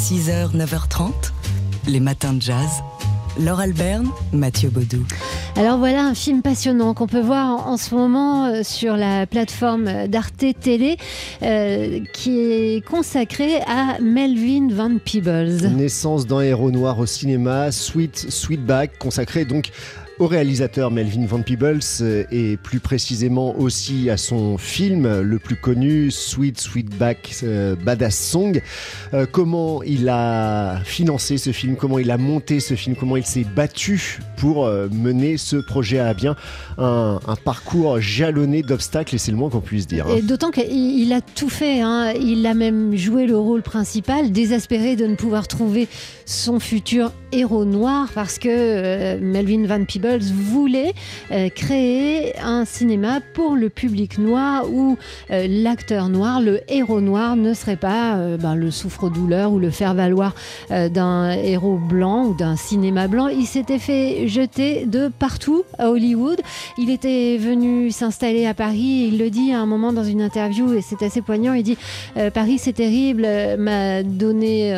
[0.00, 1.12] 6h, 9h30,
[1.86, 2.70] les matins de jazz.
[3.38, 5.04] Laure Alberne, Mathieu Baudou.
[5.56, 10.08] Alors voilà un film passionnant qu'on peut voir en, ce moment euh, sur la plateforme
[10.08, 10.96] d'Arte Télé
[11.42, 15.68] euh, qui est consacré à Melvin Van Peebles.
[15.76, 19.70] Naissance d'un héros noir au cinéma, Sweet Sweetback, consacré donc
[20.20, 25.56] au réalisateur Melvin Van Peebles euh, et plus précisément aussi à son film le plus
[25.56, 28.60] connu Sweet Sweetback euh, Badass Song.
[29.14, 33.24] Euh, comment il a financé ce film, comment il a monté ce film, comment il
[33.24, 36.36] s'est battu pour mener ce projet à bien.
[36.78, 40.06] Un, parcours jalonné d'obstacles et c'est le moins qu'on puisse dire.
[40.06, 40.20] Hein.
[40.22, 42.12] D'autant qu'il a tout fait, hein.
[42.12, 45.88] il a même joué le rôle principal, désespéré de ne pouvoir trouver
[46.26, 50.94] son futur héros noir parce que Melvin Van Peebles voulait
[51.30, 54.98] euh, créer un cinéma pour le public noir où
[55.30, 59.70] euh, l'acteur noir, le héros noir, ne serait pas euh, ben, le souffre-douleur ou le
[59.70, 60.34] faire-valoir
[60.70, 63.28] d'un héros blanc ou d'un cinéma blanc.
[63.28, 66.40] Il s'était fait jeter de partout à Hollywood.
[66.78, 69.08] Il était venu s'installer à Paris.
[69.10, 71.54] il le dit à un moment dans une interview et c'est assez poignant.
[71.54, 71.78] Il dit
[72.34, 73.26] Paris, c'est terrible,
[73.58, 74.72] m'a donné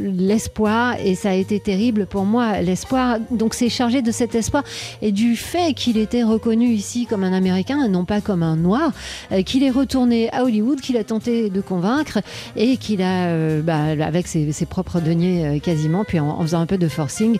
[0.00, 3.18] l'espoir et ça a été terrible pour moi, l'espoir.
[3.30, 4.64] Donc c'est chargé de cet espoir
[5.02, 8.56] et du fait qu'il était reconnu ici comme un Américain et non pas comme un
[8.56, 8.92] Noir,
[9.32, 12.18] euh, qu'il est retourné à Hollywood, qu'il a tenté de convaincre
[12.56, 16.66] et qu'il a, euh, bah, avec ses, propres deniers euh, quasiment, puis en, faisant un
[16.66, 17.38] peu de forcing,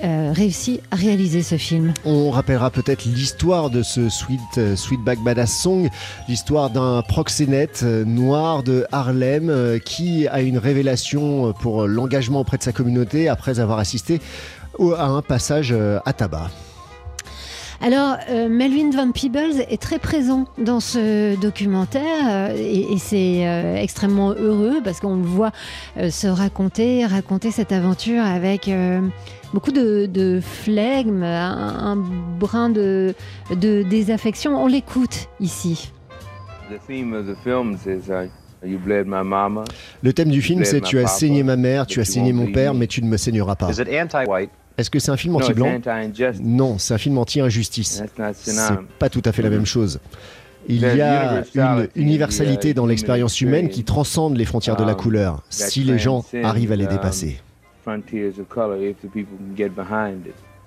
[0.00, 1.92] réussi à réaliser ce film.
[2.04, 5.88] On rappellera peut-être l'histoire de ce Sweet, Sweetback Badass Song,
[6.28, 12.70] l'histoire d'un proxénète noir de Harlem qui a une révélation pour l'engagement auprès de sa
[12.70, 14.20] communauté après avoir assisté
[14.96, 16.50] à un passage à tabac.
[17.80, 23.76] Alors, euh, Melvin Van Peebles est très présent dans ce documentaire euh, et, c'est euh,
[23.76, 25.52] extrêmement heureux parce qu'on le voit
[25.96, 28.68] se raconter, raconter cette aventure avec
[29.54, 33.14] beaucoup de, flegme, un, brin de,
[33.52, 34.60] désaffection.
[34.60, 35.92] On l'écoute ici.
[40.02, 42.74] Le thème du film, c'est Tu as saigné ma mère, tu as saigné mon père,
[42.74, 43.70] mais tu ne me saigneras pas.
[44.78, 45.80] Est-ce que c'est un film anti-blanc
[46.40, 48.02] Non, c'est un film anti-injustice.
[48.32, 50.00] C'est pas tout à fait la même chose.
[50.68, 54.96] Il y a une universalité dans l'expérience humaine qui transcende les frontières de la um,
[54.96, 57.40] couleur, si les gens arrivent à les um, dépasser.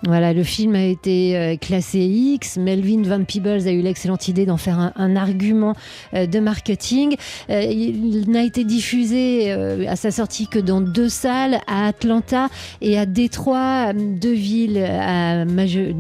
[0.04, 2.58] Voilà, le film a été euh, classé X.
[2.58, 5.76] Melvin Van Peebles a eu l'excellente idée d'en faire un, argument
[6.16, 7.16] euh, de marketing.
[7.52, 12.50] Euh, il n'a été diffusé à sa sortie que dans deux salles, à Atlanta
[12.82, 14.78] et à Détroit, deux villes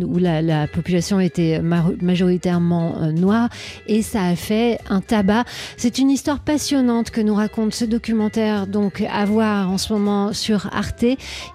[0.04, 3.50] où la, population était majoritairement noire.
[3.88, 5.44] Et ça a fait un tabac.
[5.78, 10.34] C'est une histoire passionnante que nous raconte ce documentaire, donc à voir en ce moment
[10.34, 11.06] sur Arte.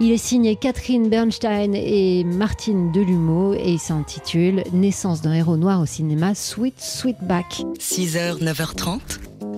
[0.01, 5.81] Il est signé Catherine Bernstein et Martine Delumeau et il s'intitule Naissance d'un héros noir
[5.81, 7.63] au cinéma Sweet Sweetback.
[7.79, 9.01] 6h, 9h30,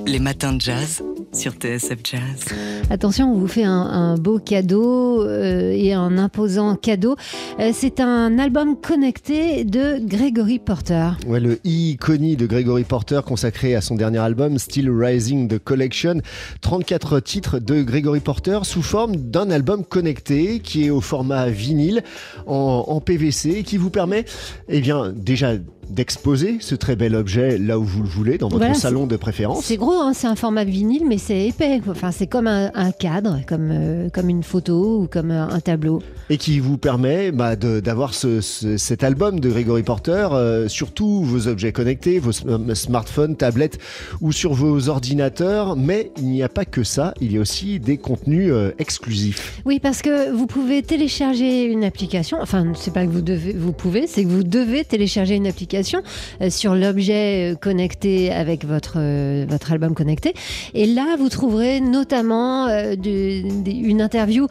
[0.08, 1.02] les matins de jazz
[1.34, 2.56] sur TSF Jazz.
[2.88, 7.16] Attention, on vous fait un, beau cadeau euh, et un imposant cadeau.
[7.60, 11.10] Euh, c'est un album connecté de Gregory Porter.
[11.26, 16.22] Ouais, le iconi de Gregory Porter consacré à son dernier album Still Rising the Collection.
[16.62, 22.02] 34 titres de Gregory Porter sous forme d'un album connecté qui est au format vinyle
[22.46, 24.24] en, en PVC qui vous permet,
[24.68, 25.56] eh bien, déjà
[25.90, 29.64] d'exposer ce très bel objet là où vous le voulez, dans votre salon de préférence.
[29.64, 31.80] C'est gros, hein, c'est un format vinyle, mais c'est épais.
[31.88, 36.02] Enfin, c'est comme un, cadre, comme, euh, comme une photo ou comme un, tableau.
[36.30, 41.22] Et qui vous permet bah, d'avoir ce, cet album de Gregory Porter euh, sur tous
[41.22, 43.78] vos objets connectés, vos smartphones, tablettes
[44.20, 45.76] ou sur vos ordinateurs.
[45.76, 49.60] Mais il n'y a pas que ça, il y a aussi des contenus euh, exclusifs.
[49.64, 52.38] Oui, parce que vous pouvez télécharger une application.
[52.40, 56.02] Enfin, c'est pas que vous devez, vous pouvez, c'est que vous devez télécharger une application
[56.40, 60.34] euh, sur l'objet euh, connecté avec votre, euh, votre album connecté.
[60.74, 64.46] Et là, vous trouverez notamment une interview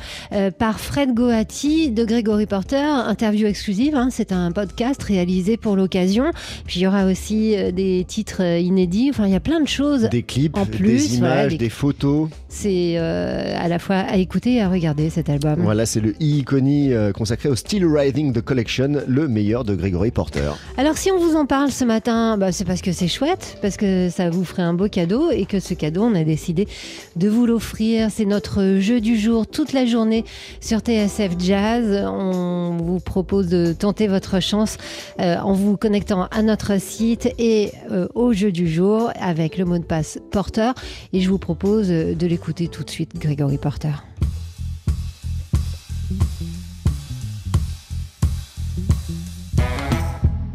[0.57, 3.95] par Fred Goati de Gregory Porter, interview exclusive.
[3.95, 4.09] Hein.
[4.11, 6.31] c'est un podcast réalisé pour l'occasion.
[6.65, 9.09] Puis il y aura aussi des titres inédits.
[9.09, 10.09] Enfin, il y a plein de choses.
[10.09, 11.69] Des clips, en plus, des images, des...
[11.69, 12.29] photos.
[12.49, 15.55] C'est à la fois à écouter et à regarder cet album.
[15.59, 20.51] Voilà, c'est le e-iconi consacré au Still Riding the Collection, le meilleur de Gregory Porter.
[20.77, 23.77] Alors si on vous en parle ce matin, bah, c'est parce que c'est chouette, parce
[23.77, 26.67] que ça vous ferait un beau cadeau et que ce cadeau, on a décidé
[27.15, 28.09] de vous l'offrir.
[28.11, 30.25] C'est notre jeu du jour toute la journée
[30.61, 32.05] sur TSF Jazz.
[32.07, 34.77] On vous propose de tenter votre chance
[35.19, 39.65] euh, en vous connectant à notre site et euh, au jeu du jour avec le
[39.65, 40.71] mot de passe Porter.
[41.13, 43.93] Et je vous propose de l'écouter tout de suite, Grégory Porter.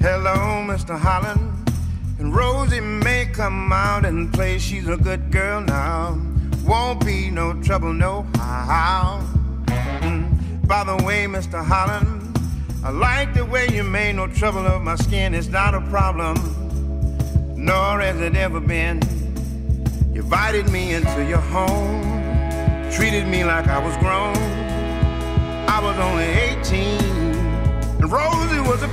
[0.00, 0.94] Hello, Mr.
[0.94, 1.61] Holland.
[2.22, 6.16] And Rosie may come out and play, she's a good girl now.
[6.64, 9.26] Won't be no trouble, no how.
[9.66, 10.64] Mm.
[10.68, 11.64] By the way, Mr.
[11.64, 12.38] Holland,
[12.84, 16.36] I like the way you made no trouble of my skin, it's not a problem,
[17.56, 19.00] nor has it ever been.
[20.14, 22.02] You invited me into your home,
[22.92, 24.36] treated me like I was grown.
[25.66, 27.00] I was only 18,
[28.00, 28.88] and Rosie was a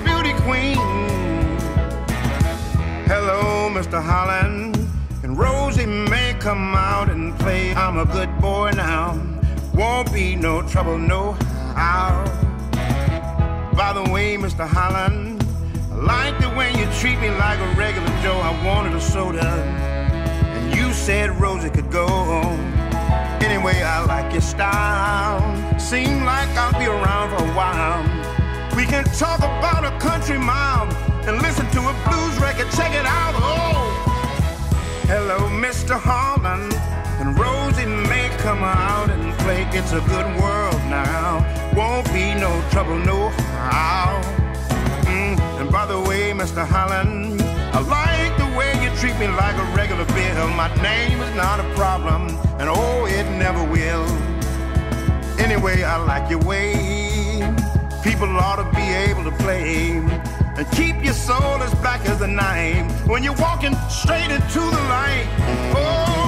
[4.00, 4.06] Mr.
[4.06, 4.78] Holland,
[5.24, 7.74] and Rosie may come out and play.
[7.76, 9.22] I'm a good boy now,
[9.74, 11.34] won't be no trouble, no
[11.76, 12.24] how.
[13.76, 14.66] By the way, Mr.
[14.66, 15.44] Holland,
[15.92, 18.40] I like the way you treat me like a regular Joe.
[18.40, 22.08] I wanted a soda, and you said Rosie could go.
[22.08, 22.60] Home.
[23.44, 25.44] Anyway, I like your style.
[25.78, 28.02] Seem like I'll be around for a while.
[28.78, 30.88] We can talk about a country mile
[31.28, 32.72] and listen to a blues record.
[32.72, 33.34] Check it out.
[33.36, 33.89] Oh,
[39.72, 41.46] It's a good world now.
[41.76, 44.20] Won't be no trouble, no how.
[45.06, 46.66] Mm, and by the way, Mr.
[46.66, 47.40] Holland,
[47.72, 50.48] I like the way you treat me like a regular bill.
[50.50, 52.30] My name is not a problem,
[52.60, 54.06] and oh, it never will.
[55.40, 56.74] Anyway, I like your way.
[58.04, 60.02] People ought to be able to play
[60.58, 64.82] and keep your soul as black as the night when you're walking straight into the
[64.90, 65.28] light.
[65.76, 66.19] Oh,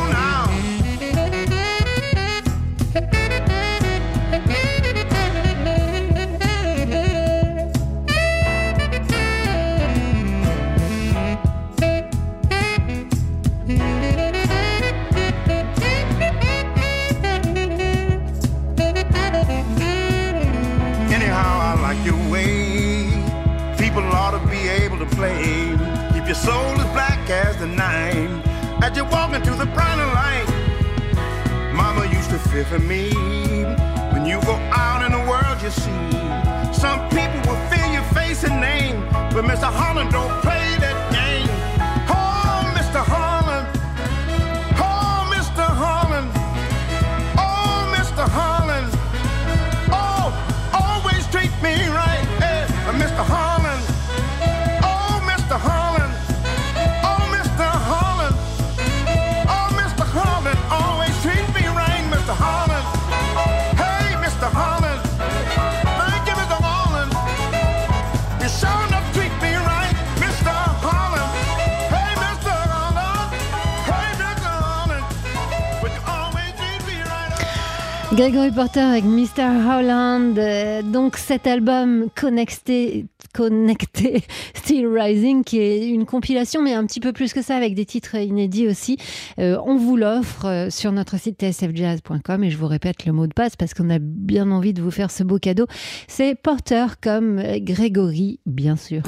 [78.21, 79.47] Gregory Porter avec Mr.
[79.67, 80.37] Holland.
[80.37, 84.23] Euh, Donc cet album connecté, connecté
[84.53, 87.83] Still Rising, qui est une compilation, mais un petit peu plus que ça, avec des
[87.83, 88.97] titres inédits aussi.
[89.39, 93.25] Euh, on vous l'offre euh, sur notre site tsfjazz.com et je vous répète le mot
[93.25, 95.65] de passe parce qu'on a bien envie de vous faire ce beau cadeau.
[96.07, 99.01] C'est Porter comme Gregory, bien sûr.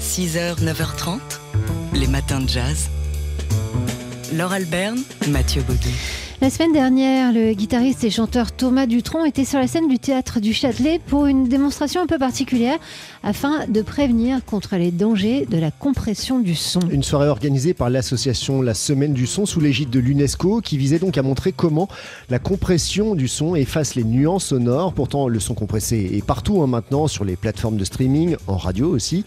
[0.00, 1.18] 6h, 9h30,
[1.92, 2.88] les matins de jazz.
[4.32, 6.23] Laure Alberne, Mathieu Baudou.
[6.40, 10.40] La semaine dernière, le guitariste et chanteur Thomas Dutronc était sur la scène du théâtre
[10.40, 12.76] du Châtelet pour une démonstration un peu particulière
[13.22, 16.80] afin de prévenir contre les dangers de la compression du son.
[16.90, 20.98] Une soirée organisée par l'association La Semaine du Son sous l'égide de l'UNESCO qui visait
[20.98, 21.88] donc à montrer comment
[22.28, 24.92] la compression du son efface les nuances sonores.
[24.92, 28.88] Pourtant, le son compressé est partout hein, maintenant sur les plateformes de streaming, en radio
[28.88, 29.24] aussi.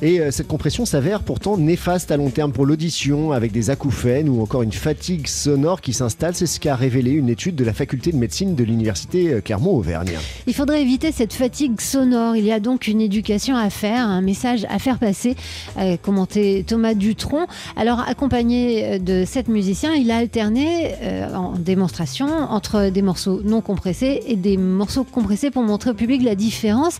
[0.00, 4.28] Et euh, cette compression s'avère pourtant néfaste à long terme pour l'audition avec des acouphènes
[4.28, 6.34] ou encore une fatigue sonore qui s'installe.
[6.46, 10.18] Ce qu'a révélé une étude de la faculté de médecine de l'université euh, Clermont-Auvergne.
[10.46, 12.36] Il faudrait éviter cette fatigue sonore.
[12.36, 15.36] Il y a donc une éducation à faire, un message à faire passer,
[15.76, 17.46] a commenté Thomas Dutronc.
[17.76, 23.60] Alors, accompagné de sept musiciens, il a alterné euh, en démonstration entre des morceaux non
[23.60, 26.98] compressés et des morceaux compressés pour montrer au public la différence.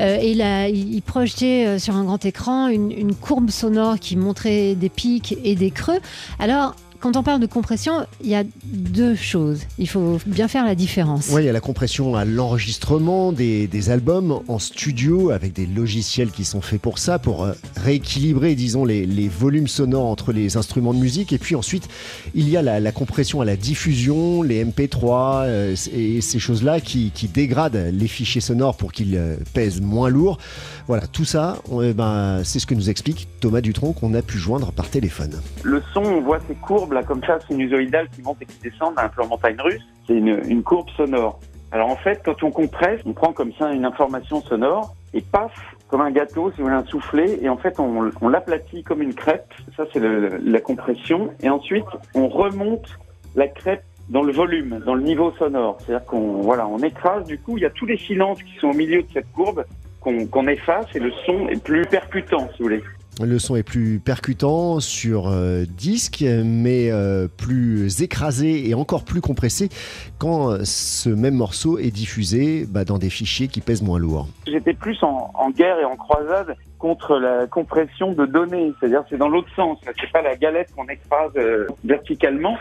[0.00, 4.16] Euh, et il, il, projetait euh, sur un grand écran une, une courbe sonore qui
[4.16, 5.98] montrait des pics et des creux.
[6.38, 9.62] Alors, quand on parle de compression, il y a deux choses.
[9.78, 11.30] Il faut bien faire la différence.
[11.32, 15.66] Oui, il y a la compression à l'enregistrement des, des, albums en studio avec des
[15.66, 20.32] logiciels qui sont faits pour ça, pour euh, rééquilibrer, disons, les, les, volumes sonores entre
[20.32, 21.32] les instruments de musique.
[21.32, 21.88] Et puis ensuite,
[22.34, 26.80] il y a la, la compression à la diffusion, les MP3 euh, et ces choses-là
[26.80, 30.38] qui, qui, dégradent les fichiers sonores pour qu'ils euh, pèsent moins lourd.
[30.88, 34.38] Voilà, tout ça, eh ben, c'est ce que nous explique Thomas Dutronc qu'on a pu
[34.38, 35.40] joindre par téléphone.
[35.62, 38.98] Le son, on voit ces courbes là comme ça, sinusoïdales qui montent et qui descendent
[38.98, 39.82] à un plan montagne russe.
[40.06, 41.38] C'est une, courbe sonore.
[41.70, 45.52] Alors en fait, quand on compresse, on prend comme ça une information sonore et paf,
[45.88, 49.14] comme un gâteau, si vous voulez, un soufflé, et en fait, on, l'aplatit comme une
[49.14, 49.52] crêpe.
[49.76, 51.30] Ça, c'est la compression.
[51.40, 52.98] Et ensuite, on remonte
[53.34, 55.78] la crêpe dans le volume, dans le niveau sonore.
[55.80, 57.24] C'est-à-dire qu'on voilà, on écrase.
[57.24, 59.64] Du coup, il y a tous les silences qui sont au milieu de cette courbe
[60.00, 62.82] qu'on efface, et le son est plus percutant, si vous voulez.
[63.24, 69.20] Le son est plus percutant sur euh, disque, mais euh, plus écrasé et encore plus
[69.20, 69.68] compressé
[70.18, 74.28] quand ce même morceau est diffusé bah, dans des fichiers qui pèsent moins lourd.
[74.46, 78.72] J'étais plus en, guerre et en croisade contre la compression de données.
[78.78, 79.78] C'est-à-dire, c'est dans l'autre sens.
[79.84, 82.56] C'est pas la galette qu'on écrase euh, verticalement.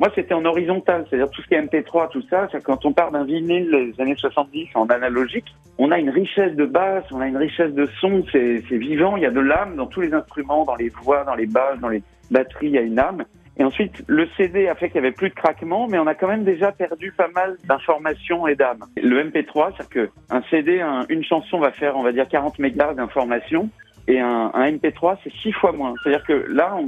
[0.00, 1.04] Moi, c'était en horizontal.
[1.08, 4.16] C'est-à-dire, tout ce qui est MP3, tout ça, quand on part d'un vinyle des années
[4.16, 5.44] 70 en analogique,
[5.78, 8.24] on a une richesse de basse, on a une richesse de son.
[8.32, 9.16] C'est vivant.
[9.16, 11.78] Il y a de l'âme dans tous les instruments, dans les voix, dans les basses,
[11.80, 12.66] dans les batteries.
[12.68, 13.24] Il y a une âme.
[13.58, 16.14] Et ensuite, le CD a fait qu'il y avait plus de craquement, mais on a
[16.14, 18.78] quand même déjà perdu pas mal d'informations et d'âme.
[18.96, 22.58] Le MP3, c'est-à-dire que un CD, un- une chanson va faire, on va dire, 40
[22.58, 23.68] mégas d'informations,
[24.08, 25.92] et un, un MP3, c'est six fois moins.
[26.02, 26.86] C'est-à-dire que là, on,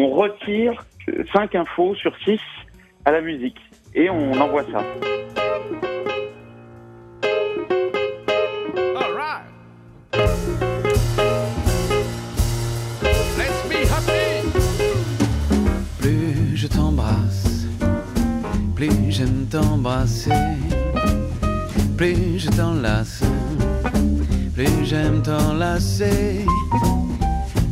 [0.00, 0.84] on retire
[1.32, 2.38] 5 infos sur 6
[3.04, 3.58] à la musique,
[3.96, 4.84] et on envoie ça.
[15.98, 17.66] Plus je t'embrasse,
[18.76, 20.30] plus j'aime t'embrasser.
[21.96, 23.24] Plus je t'enlace,
[24.54, 26.44] plus j'aime t'enlacer.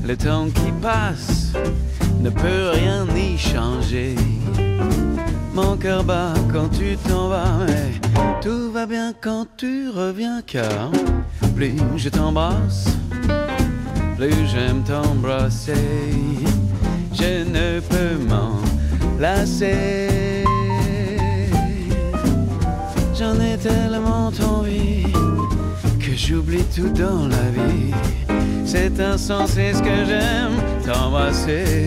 [0.04, 1.45] Le temps qui passe
[2.26, 4.16] ne peut rien y changer.
[5.54, 7.92] Mon cœur bat quand tu t'en vas, mais
[8.42, 10.90] tout va bien quand tu reviens, car
[11.54, 12.88] plus je t'embrasse,
[14.16, 15.74] plus j'aime t'embrasser.
[17.12, 18.58] Je ne peux m'en
[19.20, 20.44] lasser.
[23.18, 25.12] J'en ai tellement envie
[26.00, 27.94] que j'oublie tout dans la vie.
[28.66, 31.86] C'est insensé ce que j'aime t'embrasser.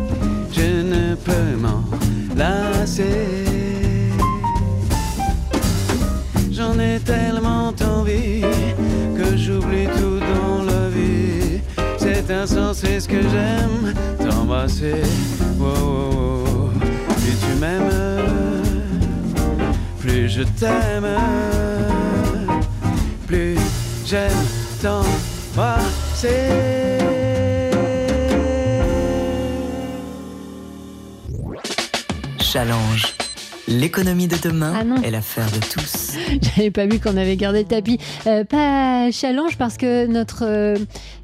[13.31, 15.01] J'aime t'embrasser.
[15.59, 16.69] Oh, oh.
[17.17, 17.89] Plus tu m'aimes,
[19.99, 21.07] plus je t'aime,
[23.27, 23.57] plus
[24.05, 24.45] j'aime
[24.81, 26.29] t'embrasser.
[32.39, 33.10] Challenge.
[33.81, 36.15] L'économie de demain Ah est l'affaire de tous.
[36.55, 37.97] J'avais pas vu qu'on avait gardé le tapis.
[38.27, 40.77] Euh, pas challenge parce que notre euh,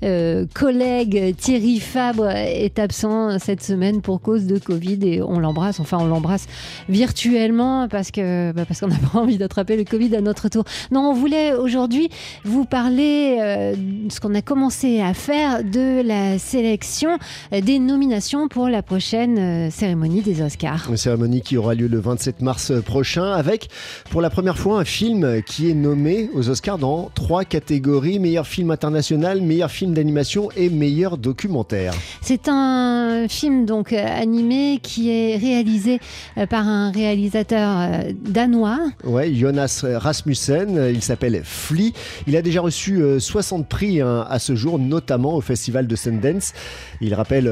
[0.04, 5.80] euh, collègue Thierry Fabre est absent cette semaine pour cause de Covid et on l'embrasse.
[5.80, 6.48] Enfin, on l'embrasse
[6.90, 10.64] virtuellement parce que bah, parce qu'on n'a pas envie d'attraper le Covid à notre tour.
[10.90, 12.10] Non, on voulait aujourd'hui
[12.44, 17.20] vous parler euh, de ce qu'on a commencé à faire de la sélection
[17.54, 20.88] euh, des nominations pour la prochaine euh, cérémonie des Oscars.
[20.90, 22.47] Une cérémonie qui aura lieu le 27 mars
[22.86, 23.70] prochain avec
[24.10, 28.48] pour la première fois un film qui est nommé aux Oscars dans trois catégories meilleur
[28.48, 31.94] film international, meilleur film d'animation et meilleur documentaire.
[32.22, 36.00] C'est un film donc euh, animé qui est réalisé
[36.38, 38.80] euh, par un réalisateur euh, danois.
[39.04, 41.94] Ouais, Jonas Rasmussen, il s'appelle Flea.
[42.28, 45.96] Il a déjà reçu euh, 60 prix hein, à ce jour, notamment au festival de
[45.96, 46.54] Sundance.
[47.02, 47.48] Il rappelle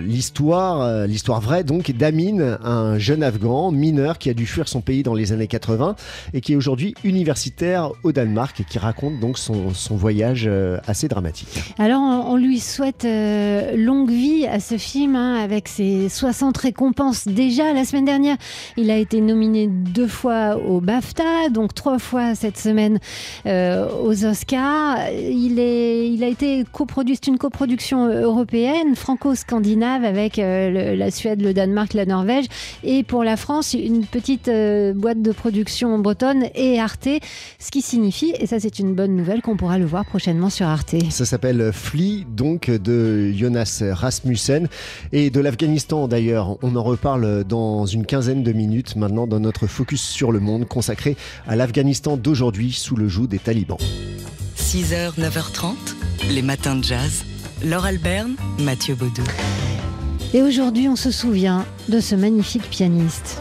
[0.00, 5.02] l'histoire, l'histoire vraie donc d'Amin, un jeune Afghan mineur qui a dû fuir son pays
[5.02, 5.96] dans les années 80
[6.32, 11.08] et qui est aujourd'hui universitaire au Danemark et qui raconte donc son, voyage euh, assez
[11.08, 11.74] dramatique.
[11.78, 17.28] Alors on, lui souhaite euh, longue vie à ce film hein, avec ses 60 récompenses
[17.28, 18.36] déjà la semaine dernière.
[18.76, 22.98] Il a été nominé deux fois au BAFTA, donc trois fois cette semaine
[23.46, 24.98] euh, aux Oscars.
[25.12, 31.54] Il, est, il a été coproduit, c'est une coproduction européenne, franco-scandinave avec la Suède, le
[31.54, 32.46] Danemark, la Norvège
[32.82, 34.23] et pour la France une petite
[34.94, 37.08] boîte de production bretonne et Arte,
[37.58, 40.66] ce qui signifie, et ça c'est une bonne nouvelle, qu'on pourra le voir prochainement sur
[40.66, 40.94] Arte.
[41.10, 44.68] Ça s'appelle Flea, donc de Jonas Rasmussen
[45.12, 46.56] et de l'Afghanistan d'ailleurs.
[46.62, 50.66] On en reparle dans une quinzaine de minutes maintenant dans notre focus sur le monde
[50.66, 51.16] consacré
[51.46, 53.78] à l'Afghanistan d'aujourd'hui sous le joug des talibans.
[54.56, 55.74] 6h, 9h30,
[56.30, 57.24] les matins de jazz.
[57.64, 59.22] Laure Alberne, Mathieu Baudou.
[60.34, 63.40] Et aujourd'hui, on se souvient de ce magnifique pianiste.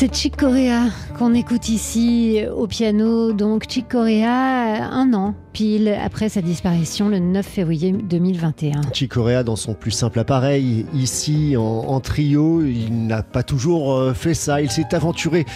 [0.00, 3.32] C'est Chick Corea qu'on écoute ici au piano.
[3.32, 8.80] Donc Chick Corea, un an pile après sa disparition le 9 février 2021.
[8.92, 14.14] Chick Corea dans son plus simple appareil, ici en, trio, il n'a pas toujours euh,
[14.14, 14.60] fait ça.
[14.60, 15.46] Il s'est aventuré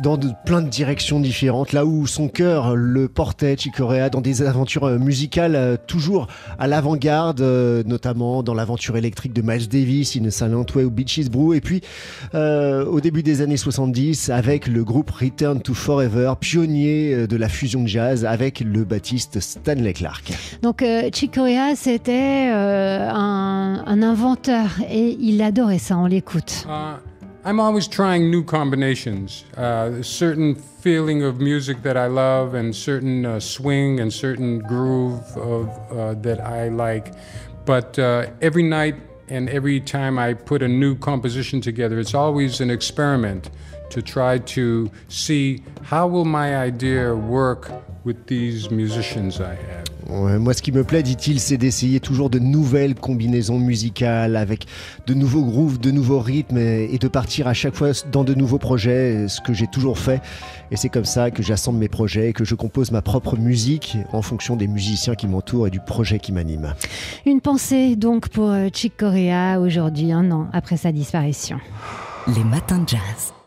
[0.00, 4.42] dans plein de directions différentes, là où son cœur le portait, Chick Corea, dans des
[4.42, 6.28] aventures euh, musicales euh, toujours
[6.60, 7.40] à l'avant-garde,
[7.84, 11.82] notamment dans l'aventure électrique de Miles Davis, In Silent Way ou Beaches Brew, et puis
[12.34, 17.86] au début des années 70 avec le groupe Return to Forever, pionnier de la fusion
[17.86, 20.32] jazz avec le baptiste Stanley Clark.
[20.62, 26.66] Donc euh, Chick Corea, c'était euh, un, un, inventeur et il adorait ça, on l'écoute.
[26.66, 26.96] Uh,
[27.44, 29.44] I'm always trying new combinations.
[29.56, 35.22] Uh, certain feeling of music that I love and certain uh, swing and certain groove
[35.36, 37.12] of, uh, that I like.
[37.64, 38.96] But uh, every night
[39.28, 43.50] and every time I put a new composition together, it's always an experiment
[43.90, 47.70] to try to see how will my idea work
[48.04, 49.88] with these musicians I have.
[50.08, 54.66] moi, ce qui me plaît, dit-il, c'est d'essayer toujours de nouvelles combinaisons musicales avec
[55.06, 58.58] de nouveaux grooves, de nouveaux rythmes et, de partir à chaque fois dans de nouveaux
[58.58, 60.22] projets, ce que j'ai toujours fait.
[60.70, 63.98] Et c'est comme ça que j'assemble mes projets et que je compose ma propre musique
[64.12, 66.74] en fonction des musiciens qui m'entourent et du projet qui m'anime.
[67.26, 71.58] Une pensée donc pour euh, Chick Corea aujourd'hui, un an après sa disparition.
[72.26, 73.37] Les matins de jazz.